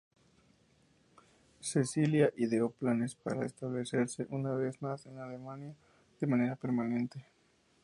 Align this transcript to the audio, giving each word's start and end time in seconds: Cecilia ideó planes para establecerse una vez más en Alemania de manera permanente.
Cecilia 1.59 2.33
ideó 2.35 2.71
planes 2.71 3.13
para 3.13 3.45
establecerse 3.45 4.25
una 4.31 4.55
vez 4.55 4.81
más 4.81 5.05
en 5.05 5.19
Alemania 5.19 5.75
de 6.19 6.25
manera 6.25 6.55
permanente. 6.55 7.23